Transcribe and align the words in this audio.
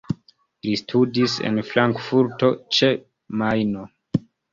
Li 0.67 0.71
studis 0.79 1.35
en 1.49 1.59
Frankfurto 1.67 2.49
ĉe 2.79 2.89
Majno. 3.43 3.85